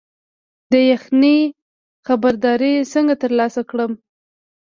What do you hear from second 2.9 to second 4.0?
څنګه ترلاسه کړم؟